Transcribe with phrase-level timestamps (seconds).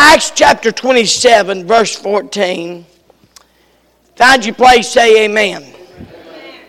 [0.00, 2.86] Acts chapter 27, verse 14.
[4.14, 5.64] Find your place, say amen.
[5.64, 6.60] amen.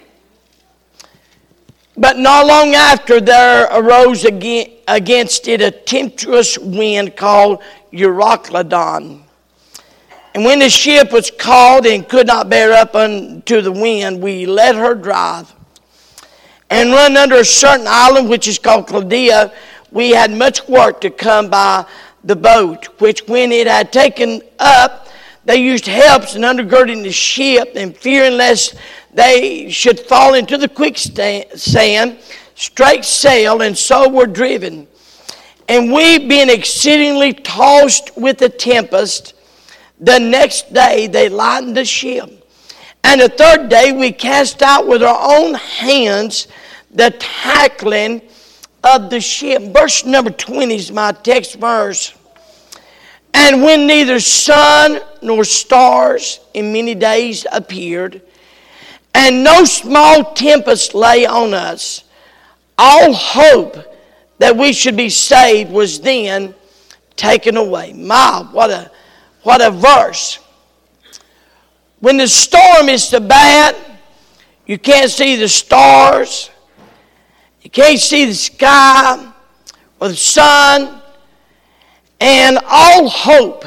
[1.96, 7.62] But not long after, there arose against it a tempestuous wind called
[7.94, 9.21] Euroclydon.
[10.34, 14.48] And when the ship was called and could not bear up unto the wind, we
[14.48, 15.54] let her drive
[16.71, 19.54] and run under a certain island which is called Claudia.
[19.91, 21.86] We had much work to come by
[22.23, 25.07] the boat, which when it had taken up,
[25.45, 28.75] they used helps in undergirding the ship, and fearing lest
[29.13, 32.20] they should fall into the quicksand,
[32.55, 34.88] straight sail, and so were driven.
[35.67, 39.33] And we, being exceedingly tossed with the tempest,
[39.99, 42.47] the next day they lightened the ship.
[43.03, 46.47] And the third day we cast out with our own hands
[46.91, 48.22] the tackling
[48.83, 49.61] of the ship.
[49.73, 52.13] Verse number 20 is my text verse.
[53.33, 58.21] And when neither sun nor stars in many days appeared,
[59.13, 62.03] and no small tempest lay on us,
[62.77, 63.77] all hope
[64.38, 66.55] that we should be saved was then
[67.16, 67.93] taken away.
[67.93, 68.89] My, what a,
[69.43, 70.39] what a verse.
[71.99, 73.75] When the storm is so bad,
[74.66, 76.49] you can't see the stars,
[77.70, 79.31] you can't see the sky
[80.00, 81.00] or the sun,
[82.20, 83.64] and all hope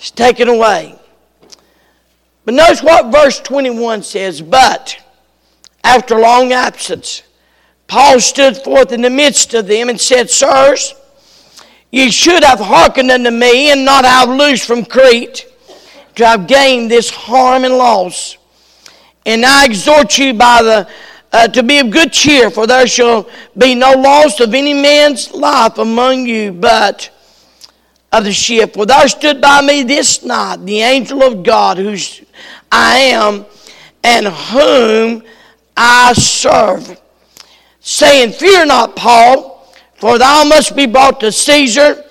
[0.00, 0.98] is taken away.
[2.46, 4.40] But notice what verse 21 says.
[4.40, 4.98] But
[5.84, 7.22] after long absence,
[7.88, 10.94] Paul stood forth in the midst of them and said, Sirs,
[11.90, 15.44] ye should have hearkened unto me and not have loosed from Crete
[16.14, 18.38] to have gained this harm and loss.
[19.26, 20.88] And I exhort you by the
[21.32, 25.32] uh, to be of good cheer, for there shall be no loss of any man's
[25.32, 27.10] life among you, but
[28.12, 28.74] of the ship.
[28.74, 32.22] For there stood by me this night the angel of God, whose
[32.70, 33.46] I am,
[34.04, 35.22] and whom
[35.76, 37.00] I serve,
[37.80, 42.04] saying, Fear not, Paul, for thou must be brought to Caesar,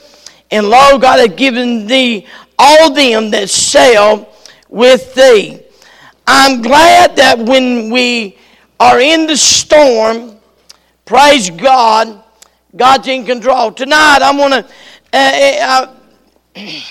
[0.50, 4.34] and lo, God hath given thee all them that sail
[4.68, 5.62] with thee.
[6.26, 8.38] I'm glad that when we
[8.82, 10.38] are in the storm,
[11.06, 12.24] praise God,
[12.76, 13.72] God's in control.
[13.72, 14.66] Tonight, I'm going to.
[15.14, 15.96] Uh, uh,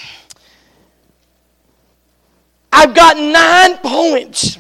[2.73, 4.59] I've got nine points.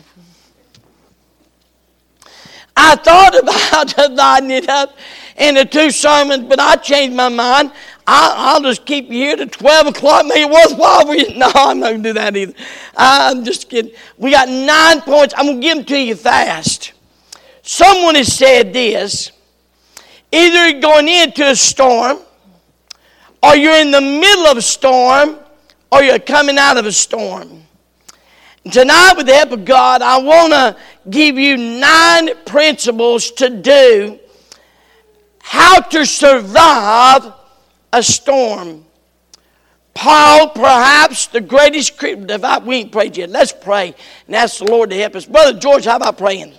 [2.77, 4.99] I thought about dividing it up
[5.37, 7.71] into two sermons, but I changed my mind.
[8.09, 10.27] I, will just keep you here to 12 o'clock.
[10.27, 11.29] Maybe it worthwhile for you.
[11.39, 12.55] No, I'm not going to do that either.
[12.97, 13.93] I'm just kidding.
[14.19, 15.33] We got nine points.
[15.37, 16.95] I'm going to give them to you fast.
[17.71, 19.31] Someone has said this
[20.33, 22.19] either you're going into a storm,
[23.45, 25.39] or you're in the middle of a storm,
[25.93, 27.63] or you're coming out of a storm.
[28.69, 30.77] Tonight, with the help of God, I want to
[31.11, 34.19] give you nine principles to do
[35.39, 37.33] how to survive
[37.93, 38.85] a storm.
[39.95, 42.03] Paul, perhaps the greatest.
[42.03, 43.31] We ain't prayed yet.
[43.31, 43.95] Let's pray
[44.27, 45.25] and ask the Lord to help us.
[45.25, 46.55] Brother George, how about praying?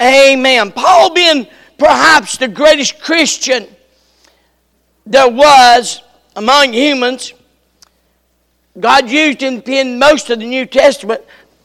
[0.00, 0.72] Amen.
[0.72, 3.66] Paul, being perhaps the greatest Christian
[5.06, 6.02] there was
[6.36, 7.32] among humans,
[8.78, 11.22] God used him in most of the New Testament,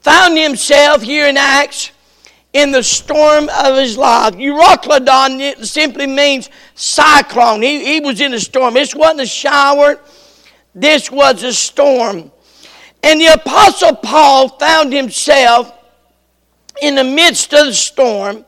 [0.00, 1.92] found himself here in Acts
[2.52, 4.34] in the storm of his life.
[4.34, 7.62] Euroclydon simply means cyclone.
[7.62, 8.74] He, he was in a storm.
[8.74, 9.98] This wasn't a shower,
[10.74, 12.30] this was a storm.
[13.02, 15.72] And the Apostle Paul found himself
[16.82, 18.44] in the midst of the storm.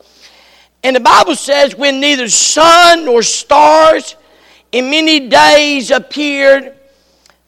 [0.82, 4.16] And the Bible says, when neither sun nor stars
[4.72, 6.76] in many days appeared,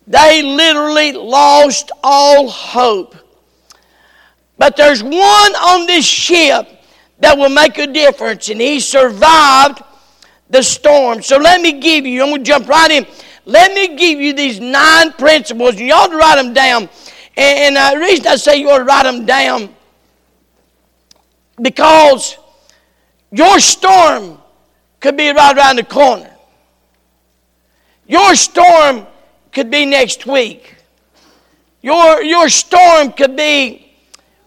[0.06, 3.16] they literally lost all hope.
[4.56, 6.68] But there's one on this ship
[7.18, 9.82] that will make a difference, and he survived
[10.50, 11.22] the storm.
[11.22, 13.06] So let me give you, I'm going to jump right in.
[13.46, 16.88] Let me give you these nine principles, and you ought to write them down.
[17.36, 19.74] And, uh, the reason I say you ought to write them down
[21.60, 22.36] because
[23.30, 24.38] your storm
[25.00, 26.30] could be right around the corner.
[28.06, 29.06] Your storm
[29.52, 30.76] could be next week.
[31.82, 33.92] Your, your storm could be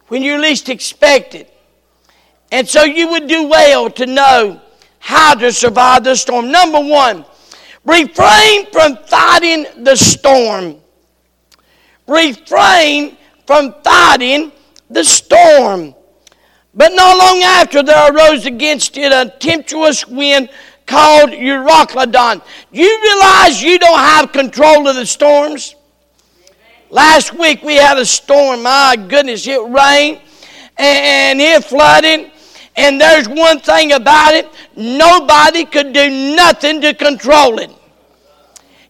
[0.08, 1.54] when you least expect it.
[2.52, 4.62] And so you would do well to know
[5.00, 6.52] how to survive the storm.
[6.52, 7.26] Number one,
[7.88, 10.76] Refrain from fighting the storm.
[12.06, 13.16] Refrain
[13.46, 14.52] from fighting
[14.90, 15.96] the storm.
[16.78, 20.50] But not long after there arose against it a tempestuous wind
[20.86, 22.44] called Euroclydon.
[22.72, 25.76] You realize you don't have control of the storms?
[26.92, 28.62] Last week we had a storm.
[28.62, 30.22] My goodness, it rained
[30.78, 32.32] and it flooded.
[32.76, 37.72] And there's one thing about it nobody could do nothing to control it.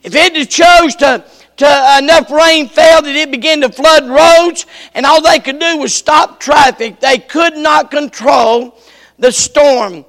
[0.04, 1.24] If it chose to,
[1.58, 5.78] to enough rain fell that it began to flood roads, and all they could do
[5.78, 8.78] was stop traffic, they could not control
[9.18, 10.06] the storm.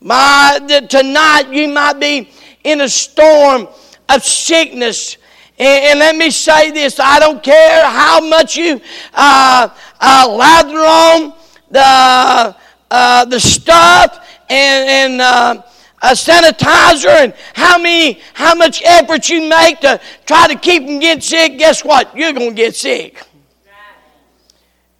[0.00, 2.30] My, the, tonight you might be
[2.64, 3.68] in a storm
[4.08, 5.16] of sickness.
[5.58, 8.80] And, and, let me say this I don't care how much you
[9.14, 9.68] uh,
[10.00, 11.34] uh, lather on
[11.70, 12.56] the
[12.90, 15.62] uh, the stuff and, and uh,
[16.02, 20.98] a sanitizer and how many how much effort you make to try to keep them
[20.98, 22.16] getting sick guess what?
[22.16, 23.22] You're to get sick.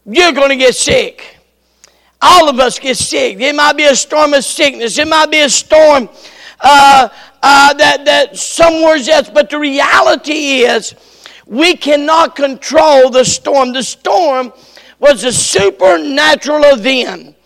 [0.05, 1.39] You're to get sick.
[2.21, 3.41] All of us get sick.
[3.41, 4.97] It might be a storm of sickness.
[4.99, 6.09] It might be a storm
[6.61, 7.09] uh,
[7.43, 10.95] uh, that, that somewhere else but the reality is
[11.47, 13.73] we cannot control the storm.
[13.73, 14.53] The storm
[15.01, 17.37] was a supernatural event.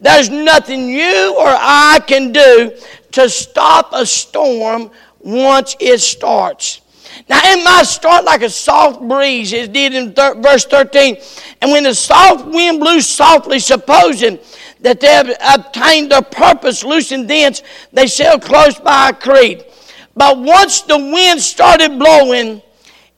[0.00, 2.76] There's nothing you or I can do
[3.12, 4.90] to stop a storm
[5.20, 6.80] once it starts.
[7.28, 11.16] Now, it might start like a soft breeze, it did in thir- verse 13.
[11.60, 14.38] And when the soft wind blew softly, supposing
[14.80, 17.62] that they have obtained their purpose, loosened thence,
[17.92, 19.66] they sailed close by a creek.
[20.14, 22.62] But once the wind started blowing,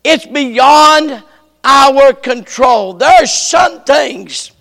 [0.04, 1.22] it's beyond
[1.62, 2.94] our control.
[2.94, 4.52] There are some things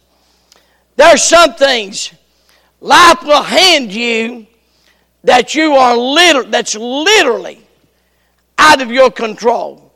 [1.00, 2.12] there are some things
[2.82, 4.46] life will hand you
[5.24, 7.66] that you are liter- that's literally
[8.58, 9.92] out of your control.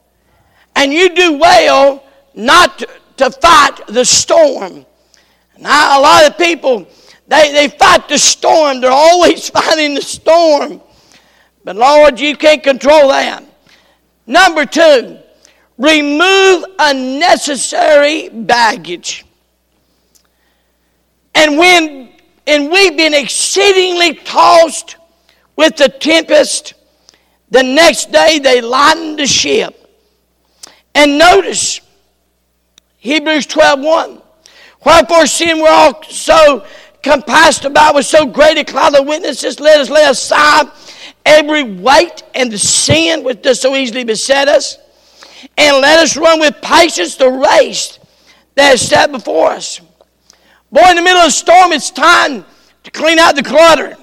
[0.76, 2.04] And you do well
[2.34, 4.86] not to, to fight the storm.
[5.58, 6.88] Now, a lot of people,
[7.28, 8.82] they, they fight the storm.
[8.82, 10.82] They're always fighting the storm.
[11.64, 13.44] But Lord, you can't control that.
[14.26, 15.20] Number two,
[15.78, 19.26] remove unnecessary baggage.
[21.36, 22.10] And when
[22.46, 24.98] and we've been exceedingly tossed
[25.56, 26.74] with the tempest,
[27.50, 29.80] the next day they lightened the ship.
[30.96, 31.82] And notice
[32.98, 34.22] Hebrews 12 1.
[34.86, 36.66] Wherefore, seeing we're all so
[37.02, 40.72] compassed about with so great a cloud of witnesses, let us lay aside
[41.26, 44.78] every weight and the sin which does so easily beset us,
[45.58, 48.00] and let us run with patience the race
[48.56, 49.80] that is set before us.
[50.72, 52.46] Boy, in the middle of a storm, it's time
[52.84, 53.96] to clean out the clutter.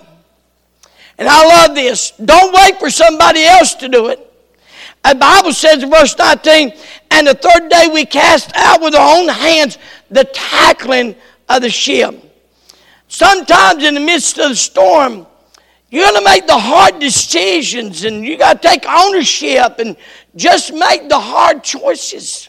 [1.20, 2.12] And I love this.
[2.12, 4.26] Don't wait for somebody else to do it.
[5.04, 6.72] The Bible says in verse 19,
[7.10, 9.76] and the third day we cast out with our own hands
[10.10, 11.14] the tackling
[11.46, 12.14] of the ship.
[13.08, 15.26] Sometimes in the midst of the storm,
[15.90, 19.96] you're going to make the hard decisions and you got to take ownership and
[20.36, 22.48] just make the hard choices.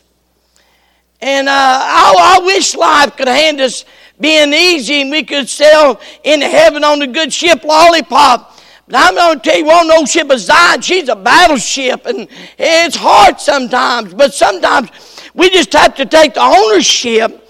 [1.20, 3.84] And uh, I, I wish life could hand us
[4.18, 8.51] being easy and we could sail into heaven on the good ship Lollipop.
[8.88, 12.28] But I'm going to tell you, one old ship of Zion, she's a battleship, and
[12.58, 14.14] it's hard sometimes.
[14.14, 14.90] But sometimes
[15.34, 17.48] we just have to take the ownership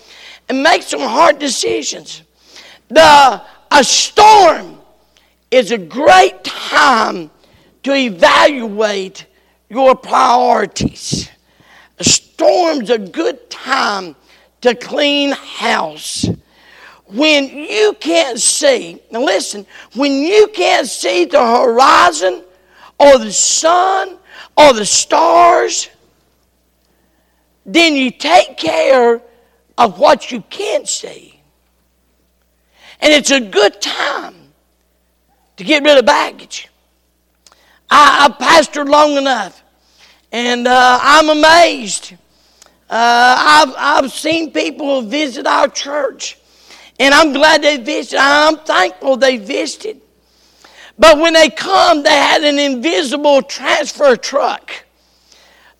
[0.49, 2.23] and make some hard decisions.
[2.89, 4.79] The a storm
[5.49, 7.31] is a great time
[7.83, 9.25] to evaluate
[9.69, 11.29] your priorities.
[11.97, 14.15] A storm's a good time
[14.59, 16.27] to clean house
[17.13, 19.65] when you can't see, now listen,
[19.95, 22.43] when you can't see the horizon
[22.99, 24.17] or the sun
[24.55, 25.89] or the stars,
[27.65, 29.21] then you take care
[29.77, 31.39] of what you can't see.
[33.01, 34.35] And it's a good time
[35.57, 36.69] to get rid of baggage.
[37.89, 39.63] I, have pastored long enough,
[40.31, 42.13] and uh, I'm amazed.
[42.89, 43.35] Uh,
[43.69, 46.37] I've, I've seen people visit our church
[47.01, 48.19] and I'm glad they visited.
[48.19, 49.99] I'm thankful they visited.
[50.99, 54.71] But when they come, they had an invisible transfer truck.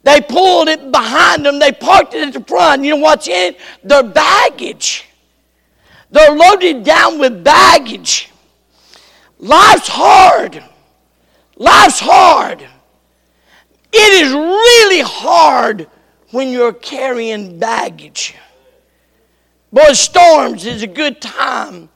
[0.02, 1.60] They pulled it behind them.
[1.60, 2.84] They parked it at the front.
[2.84, 3.60] You know what's in it?
[3.84, 5.06] Their baggage.
[6.10, 8.32] They're loaded down with baggage.
[9.38, 10.64] Life's hard.
[11.56, 12.68] Life's hard.
[13.94, 15.88] It is really hard
[16.32, 18.34] when you're carrying baggage.
[19.72, 21.88] Boy, storms is a good time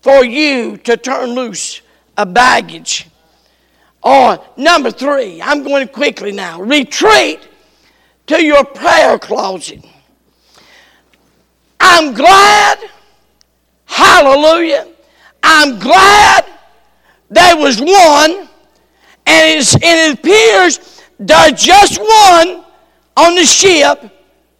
[0.00, 1.82] for you to turn loose
[2.16, 3.08] a baggage.
[4.02, 6.62] Or number three, I'm going quickly now.
[6.62, 7.40] Retreat
[8.28, 9.84] to your prayer closet.
[11.78, 12.78] I'm glad,
[13.84, 14.88] hallelujah,
[15.42, 16.46] I'm glad
[17.28, 18.48] there was one,
[19.26, 22.64] and, and it appears there's just one
[23.16, 24.10] on the ship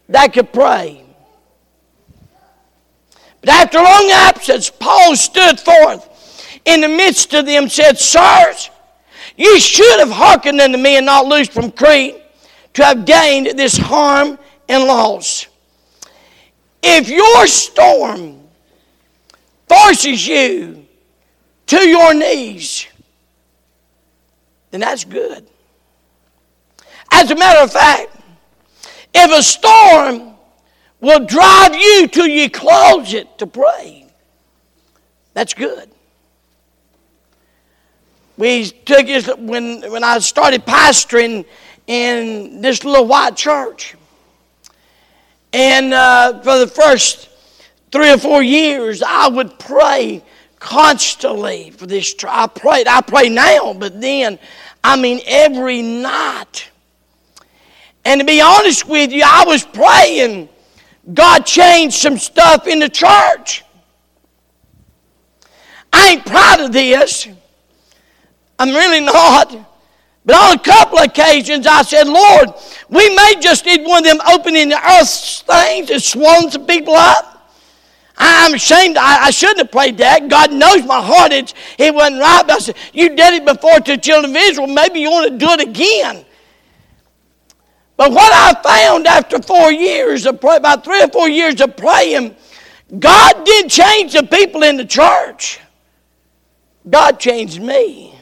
[0.09, 1.03] that could pray.
[3.41, 6.07] But after long absence, Paul stood forth
[6.65, 8.69] in the midst of them, and said, Sirs,
[9.35, 12.21] you should have hearkened unto me and not loosed from Crete
[12.73, 14.37] to have gained this harm
[14.69, 15.47] and loss.
[16.83, 18.41] If your storm
[19.67, 20.85] forces you
[21.67, 22.87] to your knees,
[24.69, 25.47] then that's good.
[27.11, 28.15] As a matter of fact,
[29.13, 30.30] if a storm
[31.01, 34.05] will drive you to your closet to pray,
[35.33, 35.89] that's good.
[38.37, 41.45] We took this when, when I started pastoring
[41.87, 43.95] in this little white church.
[45.53, 47.29] And uh, for the first
[47.91, 50.23] three or four years, I would pray
[50.59, 52.15] constantly for this.
[52.27, 52.87] I prayed.
[52.87, 54.39] I pray now, but then,
[54.83, 56.69] I mean, every night.
[58.05, 60.49] And to be honest with you, I was praying.
[61.13, 63.63] God changed some stuff in the church.
[65.91, 67.27] I ain't proud of this.
[68.59, 69.55] I'm really not.
[70.23, 72.49] But on a couple of occasions, I said, Lord,
[72.89, 77.31] we may just need one of them opening the earth things that some people up.
[78.17, 78.97] I'm ashamed.
[78.97, 80.27] I, I, shouldn't have prayed that.
[80.27, 81.31] God knows my heart.
[81.31, 82.43] It's, it wasn't right.
[82.45, 84.67] But I said, You did it before to the children of Israel.
[84.67, 86.23] Maybe you want to do it again.
[88.01, 91.77] But what I found after four years of prayer, about three or four years of
[91.77, 92.35] praying,
[92.97, 95.59] God did change the people in the church.
[96.89, 98.15] God changed me.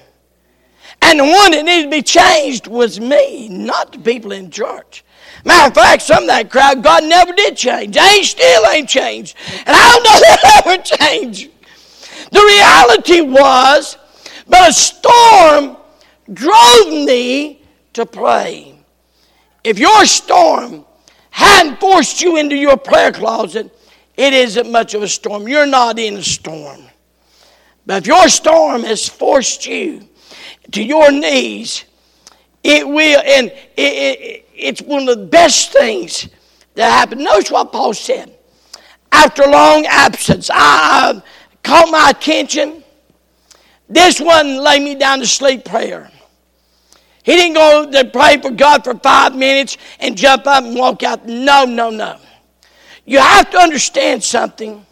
[1.02, 5.06] And the one that needed to be changed was me, not the people in church.
[5.46, 7.96] Matter of fact, some of that crowd, God never did change.
[7.96, 9.38] They still ain't changed.
[9.60, 11.52] And I don't know that ever changed.
[12.34, 13.98] The reality was,
[14.46, 15.78] but a storm
[16.34, 17.62] drove me
[17.94, 18.79] to pray.
[19.70, 20.84] If your storm
[21.30, 23.72] hadn't forced you into your prayer closet,
[24.18, 25.48] it isn't much of a storm.
[25.48, 26.82] You're not in a storm.
[27.86, 30.10] But if your storm has forced you
[30.72, 31.86] to your knees,
[32.64, 36.28] it will, and it, it, it's one of the best things
[36.74, 37.22] that happened.
[37.22, 38.36] Notice what Paul said.
[39.12, 41.22] After long absence, I
[41.62, 42.84] caught my attention.
[43.88, 46.10] This one lay me down to sleep prayer.
[47.30, 51.04] He didn't go to pray for God for five minutes and jump up and walk
[51.04, 51.28] out.
[51.28, 52.18] No, no, no.
[53.06, 54.84] You have to understand something.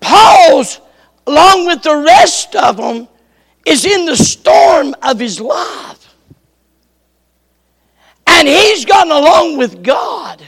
[0.00, 0.80] Paul's,
[1.26, 3.08] along with the rest of them,
[3.66, 6.14] is in the storm of his life.
[8.26, 10.42] And he's gotten along with God.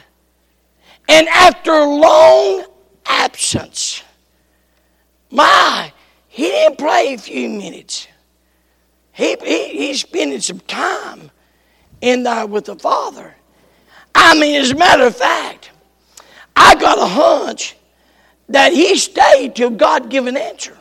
[1.11, 2.65] And after long
[3.05, 4.03] absence,
[5.31, 5.93] my,
[6.29, 8.09] he didn't pray a few minutes.
[9.17, 11.31] He, he, he's spending some time
[12.03, 13.35] in there with the Father.
[14.15, 15.71] I mean, as a matter of fact,
[16.55, 17.77] I got a hunch
[18.51, 20.77] that he stayed till God give an answer.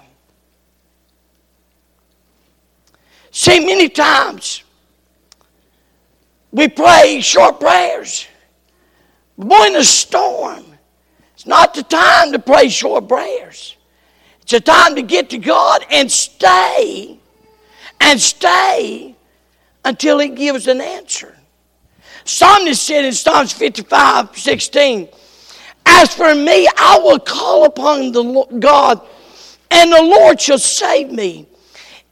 [3.32, 4.64] See, many times
[6.52, 8.28] we pray short prayers.
[9.38, 10.66] But boy, in a storm,
[11.36, 13.78] it's not the time to pray short prayers.
[14.42, 17.18] It's a time to get to God and stay
[18.00, 19.16] and stay
[19.84, 21.36] until He gives an answer.
[22.24, 25.08] Psalmist said in Psalms 55 16,
[25.86, 29.02] As for me, I will call upon the God,
[29.70, 31.48] and the Lord shall save me.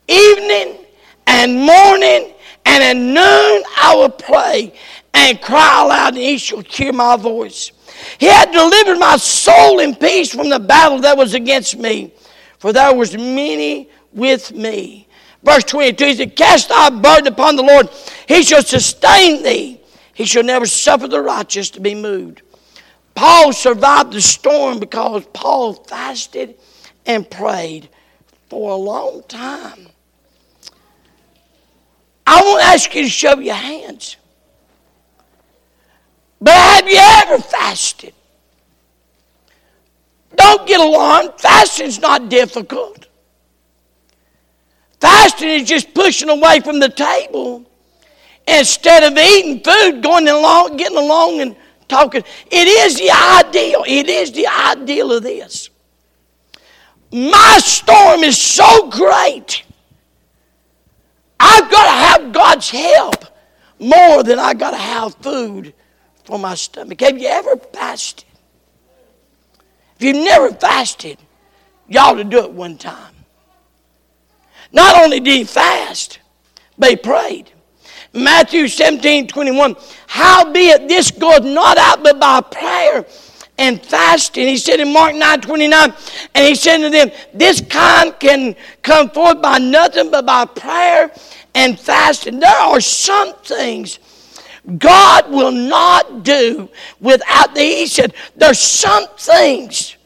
[0.07, 0.77] Evening
[1.25, 2.33] and morning
[2.65, 4.73] and at noon I will pray
[5.13, 7.71] and cry aloud, and he shall hear my voice.
[8.17, 12.13] He had delivered my soul in peace from the battle that was against me,
[12.59, 15.02] for there was many with me.
[15.43, 17.89] Verse 22, he said, Cast thy burden upon the Lord,
[18.27, 19.81] he shall sustain thee.
[20.13, 22.41] He shall never suffer the righteous to be moved.
[23.15, 26.55] Paul survived the storm because Paul fasted
[27.05, 27.89] and prayed
[28.49, 29.87] for a long time.
[32.25, 34.17] I won't ask you to show your hands.
[36.39, 38.13] But have you ever fasted?
[40.35, 41.33] Don't get alarmed.
[41.39, 43.07] Fasting's not difficult.
[45.03, 47.69] Fasting is just pushing away from the table
[48.47, 51.57] instead of eating food, going along, getting along and
[51.89, 52.23] talking.
[52.49, 53.83] It is the ideal.
[53.85, 55.69] It is the ideal of this.
[57.11, 59.65] My storm is so great
[61.37, 63.25] I've got to have God's help
[63.79, 65.73] more than I got to have food
[66.23, 67.01] for my stomach.
[67.01, 68.23] Have you ever fasted?
[69.97, 71.17] If you've never fasted,
[71.89, 73.12] you ought to do it one time.
[74.73, 76.19] Not only did he fast,
[76.77, 77.51] but he prayed.
[78.11, 79.75] Matthew 17, 21.
[80.07, 83.05] Howbeit this goeth not out but by prayer
[83.57, 84.47] and fasting.
[84.47, 85.93] He said in Mark 9, 29,
[86.35, 91.11] and he said to them, This kind can come forth by nothing but by prayer
[91.55, 92.39] and fasting.
[92.39, 93.99] There are some things
[94.77, 97.61] God will not do without the.
[97.61, 99.97] He said, There's some things.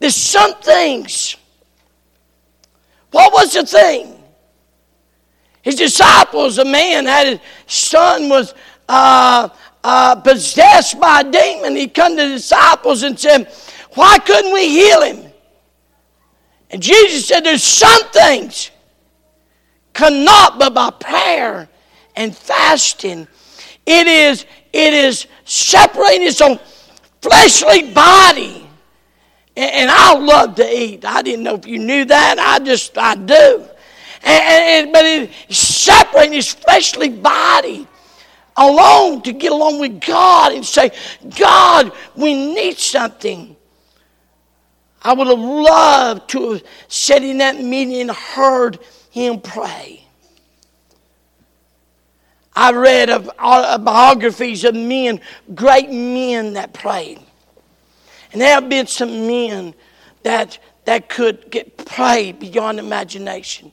[0.00, 1.36] There's some things.
[3.14, 4.20] What was the thing?
[5.62, 8.54] His disciples, a man had his son was
[8.88, 9.50] uh,
[9.84, 11.76] uh, possessed by a demon.
[11.76, 13.54] He come to the disciples and said,
[13.94, 15.32] Why couldn't we heal him?
[16.70, 18.72] And Jesus said, There's some things
[19.92, 21.68] cannot but by prayer
[22.16, 23.28] and fasting.
[23.86, 26.58] It is, it is separating its own
[27.22, 28.63] fleshly body.
[29.56, 31.04] And, and I love to eat.
[31.04, 32.38] I didn't know if you knew that.
[32.38, 33.66] I just, I do.
[34.22, 37.86] And, and, but it's separating his fleshly body
[38.56, 40.90] alone to get along with God and say,
[41.36, 43.56] God, we need something.
[45.02, 48.78] I would have loved to have sat in that meeting and heard
[49.10, 50.04] him pray.
[52.56, 55.20] I read of, uh, biographies of men,
[55.54, 57.20] great men that prayed.
[58.34, 59.74] And there have been some men
[60.24, 63.70] that, that could get pray beyond imagination.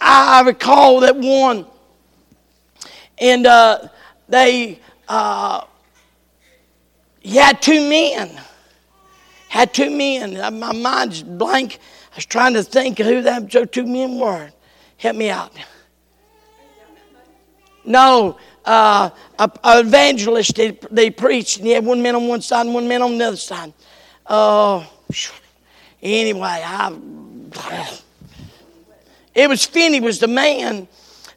[0.00, 1.64] I recall that one,
[3.16, 3.90] and uh,
[4.28, 5.60] they, uh,
[7.20, 8.40] he had two men.
[9.48, 10.36] Had two men.
[10.36, 11.78] Uh, my mind's blank.
[12.12, 14.50] I was trying to think of who that two men were.
[14.96, 15.52] Help me out.
[17.84, 18.36] No,
[18.68, 22.74] uh, a, evangelist, they, they preached, and he had one man on one side and
[22.74, 23.72] one man on the other side.
[24.26, 24.84] Uh,
[26.02, 26.94] anyway, I
[29.34, 30.86] it was Finney was the man,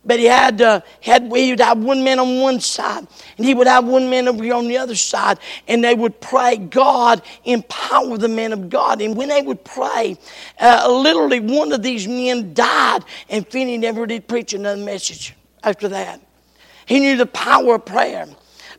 [0.04, 3.54] but he had, uh, had he would have one man on one side, and he
[3.54, 5.40] would have one man over here on the other side,
[5.70, 9.02] and they would pray, God, empower the man of God.
[9.02, 10.18] And when they would pray,
[10.60, 15.88] uh, literally one of these men died, and Finney never did preach another message after
[15.88, 16.20] that.
[16.92, 18.28] He knew the power of prayer.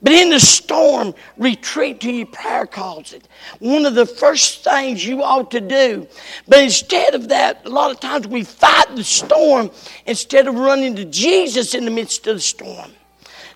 [0.03, 3.27] But in the storm, retreat to your prayer closet.
[3.59, 6.07] One of the first things you ought to do.
[6.47, 9.71] But instead of that, a lot of times we fight the storm
[10.05, 12.93] instead of running to Jesus in the midst of the storm.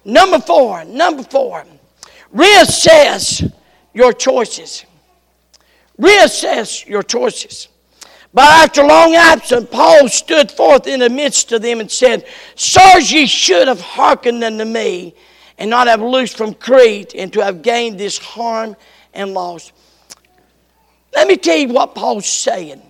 [0.07, 1.67] Number four, number four,
[2.35, 3.53] reassess
[3.93, 4.87] your choices.
[6.01, 7.69] Reassess your choices.
[8.35, 13.11] But after long absence, Paul stood forth in the midst of them and said, Sirs,
[13.11, 15.15] ye should have hearkened unto me
[15.59, 18.77] and not have loosed from Crete and to have gained this harm
[19.15, 19.73] and loss.
[21.15, 22.83] Let me tell you what Paul's saying.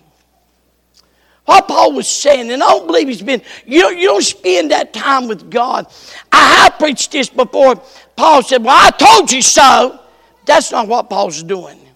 [1.45, 4.71] What Paul was saying, and I don't believe he's been, you don't, you don't spend
[4.71, 5.87] that time with God.
[6.29, 7.81] I have preached this before.
[8.17, 9.97] Paul said, Well, I told you so.
[10.45, 11.86] That's not what Paul's doing.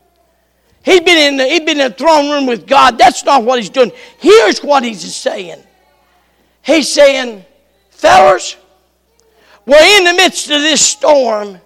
[0.83, 2.97] He's been in the, he's been in the throne room with God.
[2.97, 3.91] That's not what he's doing.
[4.17, 5.61] Here's what he's saying.
[6.63, 7.45] He's saying,
[7.89, 8.55] fellas,
[9.65, 11.59] we're in the midst of this storm.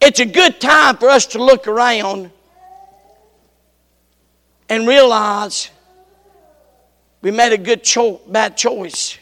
[0.00, 2.30] It's a good time for us to look around
[4.68, 5.70] and realize
[7.22, 9.18] we made a good cho- bad choice.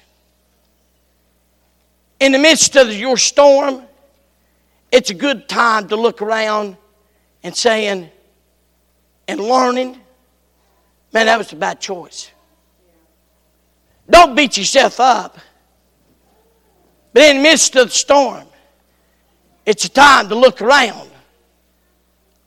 [2.19, 3.83] In the midst of your storm,
[4.91, 6.77] it's a good time to look around
[7.43, 8.11] and saying
[9.29, 9.99] and learning,
[11.13, 12.31] man, that was a bad choice.
[14.09, 15.39] Don't beat yourself up.
[17.13, 18.47] But in the midst of the storm,
[19.65, 21.11] it's a time to look around.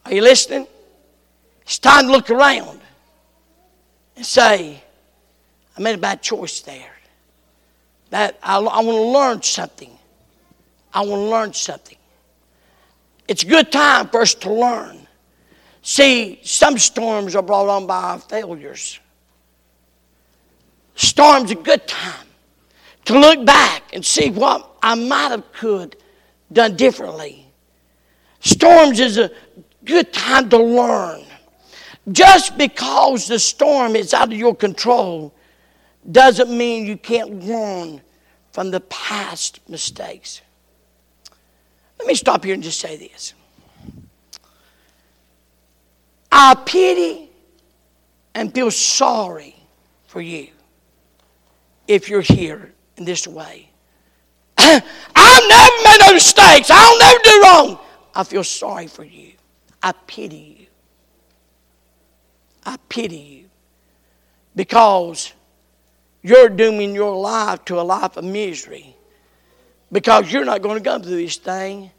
[0.05, 0.67] Are you listening?
[1.63, 2.79] It's time to look around
[4.15, 4.81] and say,
[5.77, 6.95] I made a bad choice there.
[8.09, 9.91] That I, I want to learn something.
[10.93, 11.97] I want to learn something.
[13.27, 15.07] It's a good time for us to learn.
[15.89, 18.99] See, some storms are brought on by our failures.
[20.93, 22.27] Storm's a good time
[23.05, 25.95] to look back and see what I might have could
[26.53, 27.43] done differently.
[28.39, 29.31] Storms is a
[29.83, 31.23] good time to learn.
[32.11, 35.33] Just because the storm is out of your control
[36.11, 37.99] doesn't mean you can't learn
[38.51, 40.41] from the past mistakes.
[41.97, 43.33] Let me stop here and just say this.
[46.31, 47.29] I pity
[48.35, 49.55] and feel sorry
[50.07, 50.49] for you
[51.87, 53.69] if you're here in this way.
[54.57, 54.83] I've
[55.49, 56.69] never made no mistakes.
[56.71, 57.79] I'll never do wrong.
[58.13, 59.33] I feel sorry for you.
[59.81, 60.65] I pity you.
[62.65, 63.45] I pity you
[64.55, 65.33] because
[66.21, 68.95] you're dooming your life to a life of misery
[69.91, 71.89] because you're not going to go through this thing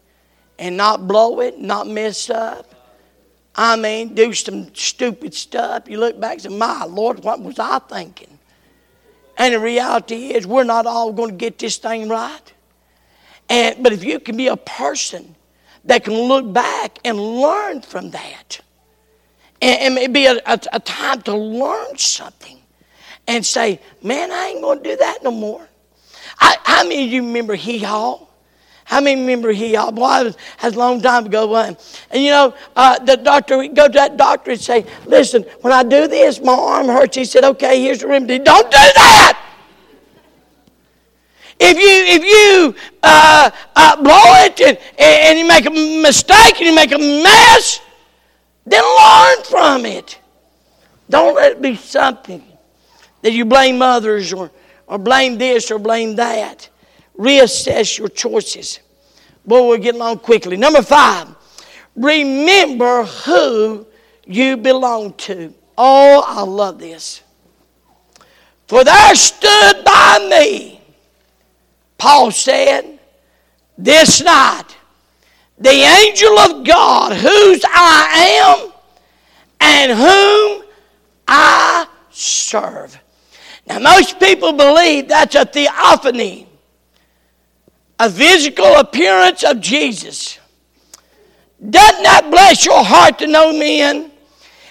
[0.58, 2.74] and not blow it, not mess up.
[3.54, 5.88] I mean, do some stupid stuff.
[5.88, 8.38] You look back and say, My Lord, what was I thinking?
[9.36, 12.52] And the reality is, we're not all going to get this thing right.
[13.48, 15.34] And, but if you can be a person
[15.84, 18.60] that can look back and learn from that,
[19.62, 22.58] and, and be a, a, a time to learn something
[23.26, 25.66] and say, Man, I ain't going to do that no more.
[26.38, 28.26] I, many of you remember Hee Haw?
[28.90, 29.92] How many remember Hee Haw?
[29.92, 31.54] Boy, was, a long time ago.
[31.54, 31.76] And,
[32.10, 35.72] and you know, uh, the doctor, we go to that doctor and say, Listen, when
[35.72, 37.16] I do this, my arm hurts.
[37.16, 38.40] He said, Okay, here's the remedy.
[38.40, 39.40] Don't do that!
[41.60, 42.74] If you if you
[43.04, 47.80] uh, uh, blow it and, and you make a mistake and you make a mess,
[48.66, 50.18] then learn from it.
[51.08, 52.42] Don't let it be something
[53.22, 54.50] that you blame others or,
[54.88, 56.69] or blame this or blame that.
[57.20, 58.80] Reassess your choices.
[59.44, 60.56] Boy, we're getting along quickly.
[60.56, 61.28] Number five,
[61.94, 63.86] remember who
[64.24, 65.52] you belong to.
[65.76, 67.22] Oh, I love this.
[68.68, 70.80] For there stood by me,
[71.98, 72.98] Paul said,
[73.76, 74.76] this night,
[75.58, 78.72] the angel of God, whose I am
[79.60, 80.70] and whom
[81.28, 82.98] I serve.
[83.66, 86.46] Now, most people believe that's a theophany,
[88.00, 90.38] a physical appearance of Jesus.
[91.60, 94.10] Doesn't that bless your heart to know, men?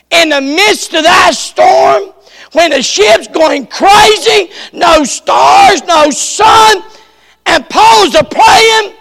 [0.10, 2.12] In the midst of that storm,
[2.54, 6.82] when the ship's going crazy, no stars, no sun,
[7.46, 8.96] and Paul's a praying,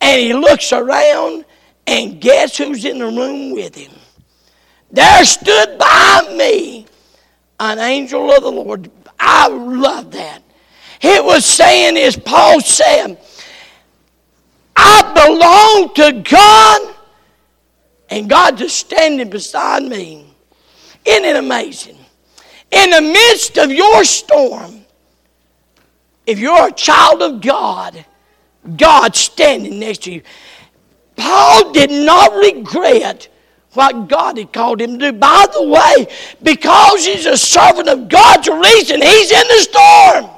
[0.00, 1.44] and he looks around,
[1.88, 3.92] and guess who's in the room with him?
[4.92, 6.86] There stood by me
[7.58, 10.42] an angel of the Lord I love that.
[11.00, 13.18] It was saying, as Paul said,
[14.80, 16.94] I belong to God,
[18.10, 20.32] and God just standing beside me.
[21.04, 21.98] Isn't it amazing?
[22.70, 24.84] In the midst of your storm,
[26.26, 28.04] if you're a child of God,
[28.76, 30.22] God standing next to you.
[31.16, 33.28] Paul did not regret
[33.72, 35.18] what God had called him to do.
[35.18, 36.06] By the way,
[36.42, 40.37] because he's a servant of God's reason, he's in the storm.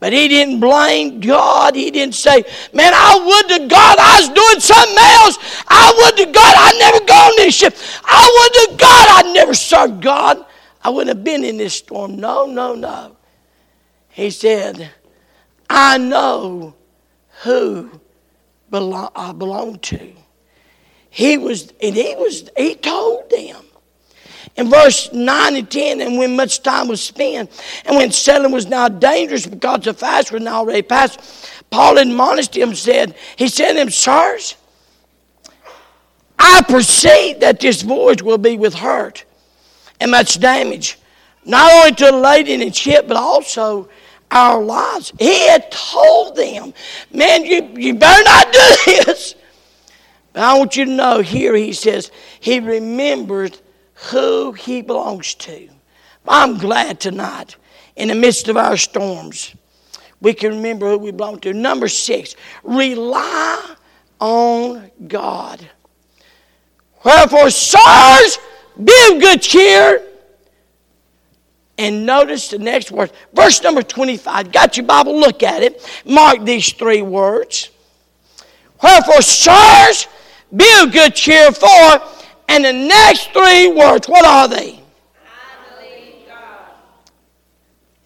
[0.00, 1.74] But he didn't blame God.
[1.74, 5.38] He didn't say, Man, I would to God I was doing something else.
[5.68, 7.74] I would to God I'd never gone this ship.
[8.04, 10.44] I would to God I'd never served God.
[10.82, 12.16] I wouldn't have been in this storm.
[12.16, 13.16] No, no, no.
[14.10, 14.90] He said,
[15.70, 16.74] I know
[17.42, 18.00] who
[18.72, 20.12] I belong to.
[21.10, 23.64] He was, and he was, he told them.
[24.56, 27.50] In verse 9 and 10, and when much time was spent,
[27.84, 32.56] and when sailing was now dangerous because the fast was now already past, Paul admonished
[32.56, 34.54] him, said, He said to him, Sirs,
[36.38, 39.24] I perceive that this voyage will be with hurt
[40.00, 40.98] and much damage,
[41.44, 43.88] not only to the lady and ship, but also
[44.30, 45.12] our lives.
[45.18, 46.74] He had told them,
[47.12, 49.34] Man, you, you better not do this.
[50.32, 53.60] But I want you to know here he says he remembers
[53.94, 55.68] who he belongs to.
[56.26, 57.56] I'm glad tonight,
[57.96, 59.54] in the midst of our storms,
[60.20, 61.52] we can remember who we belong to.
[61.52, 63.76] Number six, rely
[64.20, 65.68] on God.
[67.04, 68.38] Wherefore, sirs,
[68.82, 70.02] be of good cheer.
[71.76, 74.52] And notice the next word, verse number 25.
[74.52, 75.18] Got your Bible?
[75.18, 75.86] Look at it.
[76.06, 77.70] Mark these three words.
[78.82, 80.06] Wherefore, sirs,
[80.54, 82.00] be of good cheer for.
[82.48, 84.80] And the next three words, what are they?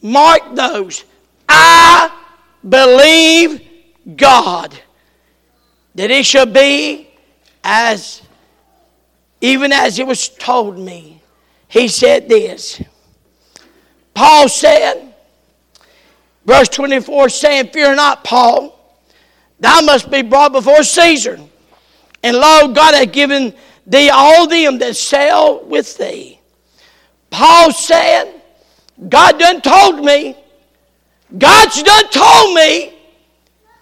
[0.01, 1.05] Mark those.
[1.49, 2.11] I
[2.67, 3.63] believe
[4.17, 4.79] God
[5.95, 7.11] that it shall be
[7.65, 8.23] as
[9.41, 11.21] even as it was told me.
[11.69, 12.83] He said this.
[14.15, 15.15] Paul said,
[16.45, 18.75] verse 24, saying, Fear not, Paul,
[19.61, 21.39] thou must be brought before Caesar.
[22.23, 23.55] And lo, God hath given
[23.89, 26.41] thee all them that sail with thee.
[27.31, 28.41] Paul said,
[29.09, 30.37] God done told me,
[31.37, 32.95] God's done told me,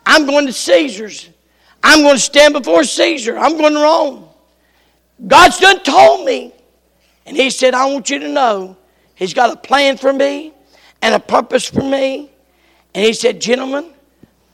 [0.04, 1.28] I'm going to Caesar's.
[1.82, 3.36] I'm going to stand before Caesar.
[3.36, 4.28] I'm going to Rome.
[5.26, 6.52] God's done told me.
[7.24, 8.76] And he said, I want you to know
[9.16, 10.52] He's got a plan for me,
[11.02, 12.30] and a purpose for me.
[12.94, 13.92] And he said, Gentlemen,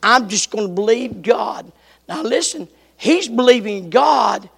[0.03, 1.71] I'm just going to believe God.
[2.09, 4.49] Now listen, he's believing God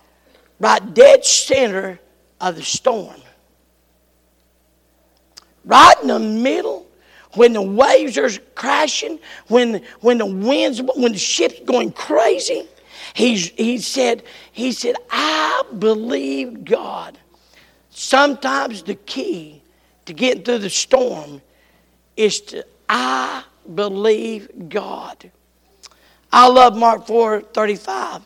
[0.64, 2.00] right dead center
[2.40, 3.20] of the storm.
[5.66, 6.86] Right in the middle,
[7.34, 12.66] when the waves are crashing, when, when the winds, when the ship's going crazy,
[13.12, 14.22] he's, he said,
[14.52, 17.18] he said, I believe God.
[17.90, 19.60] Sometimes the key
[20.06, 21.42] to getting through the storm
[22.16, 25.30] is to I believe God.
[26.32, 28.22] I love Mark 4 35.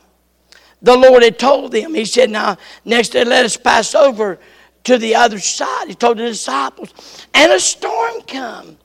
[0.83, 4.39] The Lord had told them, He said, Now, next day let us pass over
[4.85, 5.89] to the other side.
[5.89, 8.79] He told the disciples, and a storm come.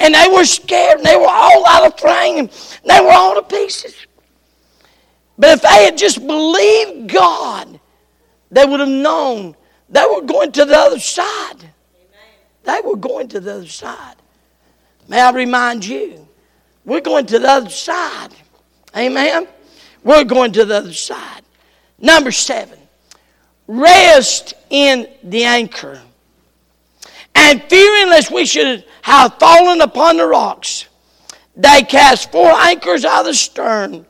[0.00, 2.48] And they were scared, and they were all out of frame,
[2.84, 4.06] they were all to pieces.
[5.38, 7.80] But if they had just believed God,
[8.50, 9.56] they would have known
[9.88, 11.70] they were going to the other side.
[12.64, 14.16] They were going to the other side.
[15.08, 16.26] May I remind you,
[16.84, 18.30] we're going to the other side.
[18.96, 19.48] Amen.
[20.04, 21.42] We're going to the other side.
[21.98, 22.78] Number seven,
[23.66, 26.00] rest in the anchor.
[27.34, 30.86] And fearing lest we should have fallen upon the rocks,
[31.56, 34.06] they cast four anchors out of the stern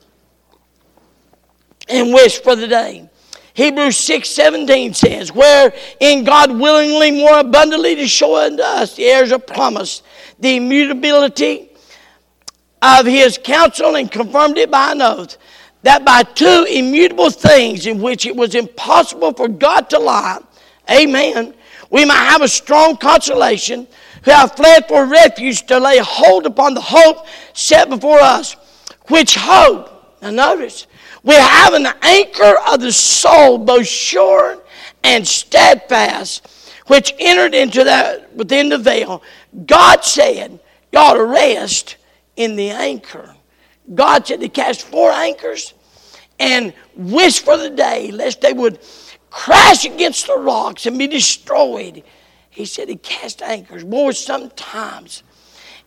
[1.88, 3.08] and wished for the day.
[3.54, 9.30] Hebrews 6 17 says, Wherein God willingly more abundantly to show unto us the heirs
[9.30, 10.02] of promise,
[10.38, 11.68] the immutability
[12.80, 15.36] of his counsel, and confirmed it by an oath,
[15.82, 20.38] that by two immutable things in which it was impossible for God to lie,
[20.90, 21.54] amen,
[21.90, 23.86] we might have a strong consolation
[24.24, 28.54] who have fled for refuge to lay hold upon the hope set before us.
[29.08, 30.86] Which hope, now notice,
[31.24, 34.62] we have an anchor of the soul, both sure
[35.04, 36.48] and steadfast,
[36.86, 39.22] which entered into that within the veil.
[39.66, 40.60] God said,
[40.92, 41.96] You ought to rest
[42.36, 43.34] in the anchor.
[43.94, 45.74] God said to cast four anchors
[46.38, 48.78] and wish for the day lest they would
[49.30, 52.02] crash against the rocks and be destroyed.
[52.50, 53.82] He said he cast anchors.
[53.82, 55.22] Boy, sometimes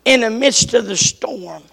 [0.04, 1.64] in the midst of the storm,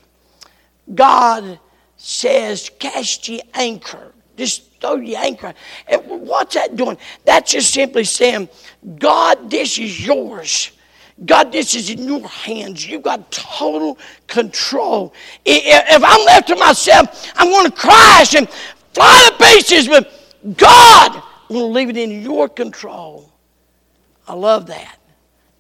[0.95, 1.59] God
[1.97, 4.13] says, Cast ye anchor.
[4.37, 5.55] Just throw your anchor.
[5.87, 6.97] And what's that doing?
[7.25, 8.49] That's just simply saying,
[8.99, 10.73] God, this is yours.
[11.25, 12.87] God, this is in your hands.
[12.87, 15.13] You've got total control.
[15.45, 18.49] If I'm left to myself, I'm going to crash and
[18.95, 20.11] fly to pieces, but
[20.57, 23.31] God, I'm going to leave it in your control.
[24.27, 24.99] I love that.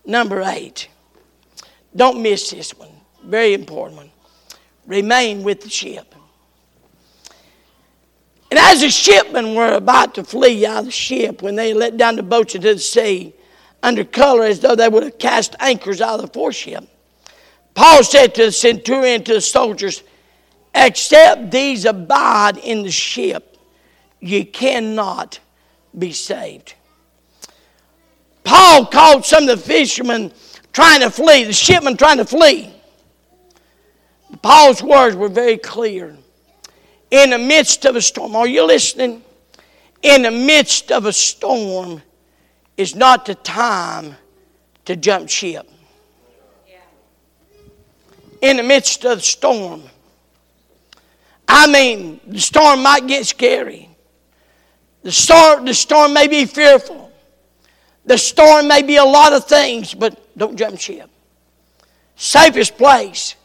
[0.04, 0.88] Number eight.
[1.94, 2.88] Don't miss this one.
[3.24, 4.10] Very important one.
[4.86, 6.14] Remain with the ship.
[8.50, 11.96] And as the shipmen were about to flee out of the ship, when they let
[11.96, 13.32] down the boats into the sea,
[13.82, 16.88] under color as though they would have cast anchors out of the foreship,
[17.74, 20.02] Paul said to the centurion, to the soldiers,
[20.74, 23.58] Except these abide in the ship,
[24.20, 25.38] ye cannot
[25.96, 26.74] be saved.
[28.44, 30.32] Paul called some of the fishermen
[30.72, 32.72] trying to flee, the shipmen trying to flee.
[34.40, 36.16] Paul's words were very clear
[37.10, 38.34] in the midst of a storm.
[38.34, 39.22] Are you listening?
[40.02, 42.02] In the midst of a storm
[42.76, 44.16] is not the time
[44.84, 45.68] to jump ship.
[48.40, 49.82] In the midst of the storm,
[51.46, 53.88] I mean, the storm might get scary.
[55.02, 57.12] The storm, the storm may be fearful.
[58.04, 61.08] The storm may be a lot of things, but don't jump ship.
[62.16, 63.36] Safest place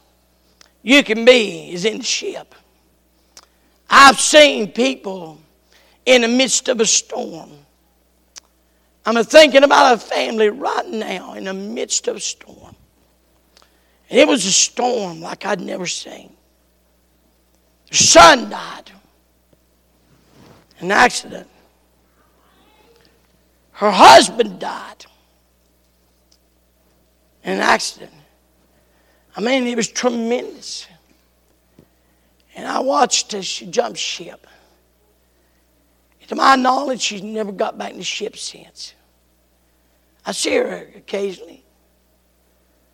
[0.82, 2.54] you can be is in the ship.
[3.90, 5.38] I've seen people
[6.06, 7.50] in the midst of a storm.
[9.08, 12.76] I'm thinking about a family right now in the midst of a storm.
[14.10, 16.36] And it was a storm like I'd never seen.
[17.90, 18.90] Their son died.
[20.80, 21.48] An accident.
[23.72, 25.06] Her husband died.
[27.44, 28.12] In an accident.
[29.34, 30.86] I mean, it was tremendous.
[32.54, 34.46] And I watched as she jumped ship.
[36.26, 38.92] To my knowledge, she's never got back in the ship since.
[40.28, 41.64] I see her occasionally.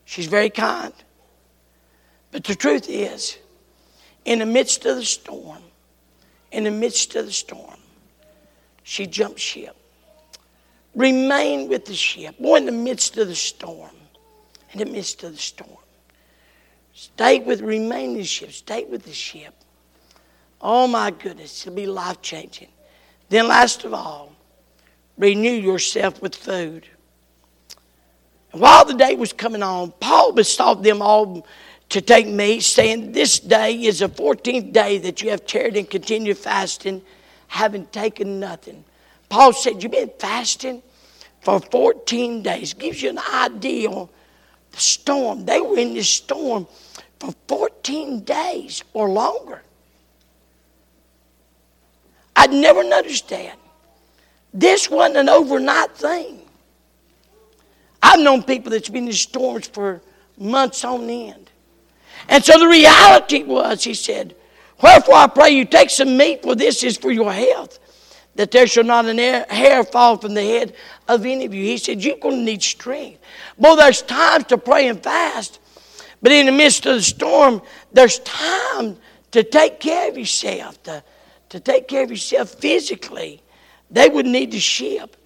[0.04, 0.92] She's very kind.
[2.30, 3.38] But the truth is,
[4.24, 5.64] in the midst of the storm,
[6.52, 7.80] in the midst of the storm,
[8.84, 9.74] she jumped ship.
[10.94, 12.38] Remain with the ship.
[12.38, 13.96] Boy, in the midst of the storm,
[14.70, 15.70] in the midst of the storm.
[16.94, 18.52] Stay with, remain in the ship.
[18.52, 19.54] Stay with the ship.
[20.60, 22.68] Oh my goodness, it'll be life changing.
[23.28, 24.30] Then, last of all,
[25.18, 26.86] renew yourself with food.
[28.54, 31.44] While the day was coming on, Paul besought them all
[31.88, 35.90] to take meat, saying, This day is the 14th day that you have tarried and
[35.90, 37.02] continued fasting,
[37.48, 38.84] having taken nothing.
[39.28, 40.82] Paul said, You've been fasting
[41.40, 42.74] for 14 days.
[42.74, 44.08] Gives you an idea of
[44.70, 45.44] the storm.
[45.44, 46.68] They were in this storm
[47.18, 49.62] for 14 days or longer.
[52.36, 53.58] I'd never noticed that.
[54.52, 56.43] This wasn't an overnight thing.
[58.04, 60.02] I've known people that's been in storms for
[60.36, 61.50] months on end.
[62.28, 64.36] And so the reality was, he said,
[64.82, 67.78] Wherefore I pray you take some meat, for this is for your health,
[68.34, 70.74] that there shall not an hair fall from the head
[71.08, 71.64] of any of you.
[71.64, 73.22] He said, You're going to need strength.
[73.58, 75.58] Boy, there's times to pray and fast,
[76.20, 78.98] but in the midst of the storm, there's time
[79.30, 81.02] to take care of yourself, to,
[81.48, 83.42] to take care of yourself physically.
[83.90, 85.16] They would need to ship.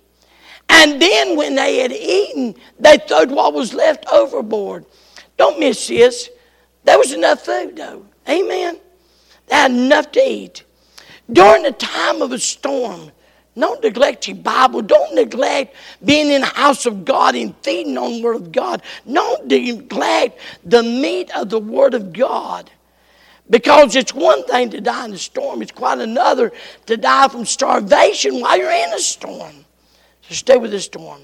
[0.68, 4.84] And then when they had eaten, they threw what was left overboard.
[5.36, 6.30] Don't miss this.
[6.84, 8.04] There was enough food, though.
[8.28, 8.78] Amen.
[9.46, 10.64] They had enough to eat.
[11.30, 13.10] During the time of a storm,
[13.58, 14.82] don't neglect your Bible.
[14.82, 18.82] Don't neglect being in the house of God and feeding on the Word of God.
[19.10, 22.70] Don't neglect the meat of the Word of God.
[23.50, 26.52] Because it's one thing to die in a storm, it's quite another
[26.86, 29.64] to die from starvation while you're in a storm.
[30.28, 31.22] So stay with the storm.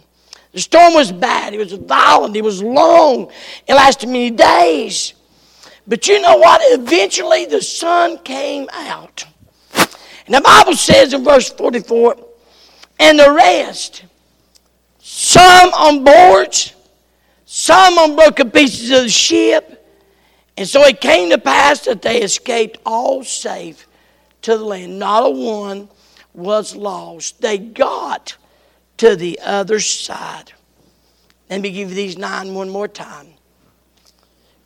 [0.52, 3.30] The storm was bad, it was violent, it was long,
[3.66, 5.14] it lasted many days.
[5.86, 6.60] But you know what?
[6.64, 9.26] Eventually the sun came out.
[10.26, 12.16] And the Bible says in verse 44
[12.98, 14.04] and the rest,
[15.00, 16.74] some on boards,
[17.44, 19.86] some on broken pieces of the ship.
[20.56, 23.86] And so it came to pass that they escaped all safe
[24.42, 24.98] to the land.
[24.98, 25.88] Not a one
[26.32, 27.42] was lost.
[27.42, 28.36] They got
[28.98, 30.52] to the other side.
[31.50, 33.28] Let me give you these nine one more time.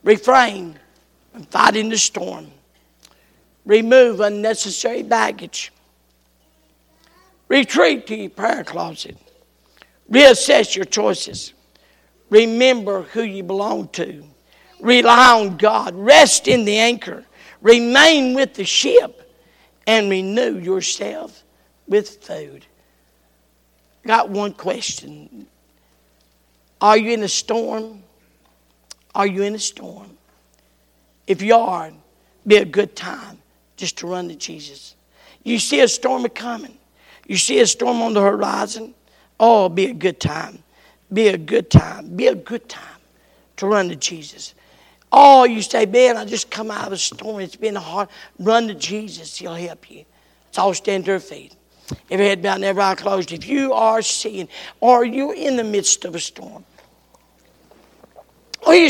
[0.03, 0.79] Refrain
[1.33, 2.49] from fighting the storm.
[3.65, 5.73] Remove unnecessary baggage.
[7.49, 9.17] Retreat to your prayer closet.
[10.11, 11.53] Reassess your choices.
[12.31, 14.25] Remember who you belong to.
[14.81, 15.95] Rely on God.
[15.95, 17.25] Rest in the anchor.
[17.61, 19.15] Remain with the ship.
[19.87, 21.43] And renew yourself
[21.87, 22.67] with food.
[24.07, 25.47] Got one question.
[26.81, 28.03] Are you in a storm?
[29.15, 30.17] Are you in a storm?
[31.27, 31.91] If you are,
[32.47, 33.39] be a good time
[33.77, 34.95] just to run to Jesus.
[35.45, 36.79] You see a storm coming.
[37.27, 38.95] You see a storm on the horizon.
[39.39, 40.63] Oh, be a good time.
[41.13, 42.17] Be a good time.
[42.17, 42.83] Be a good time
[43.57, 44.55] to run to Jesus.
[45.11, 47.41] Oh, you say, Ben, I just come out of a storm.
[47.41, 48.09] It's been a hard.
[48.39, 49.37] Run to Jesus.
[49.37, 50.05] He'll help you.
[50.47, 51.55] Let's all stand to our feet.
[52.11, 53.33] Every head bowed and every eye closed.
[53.33, 54.49] If you are seeing
[54.81, 56.65] or you're in the midst of a storm,
[58.67, 58.87] or you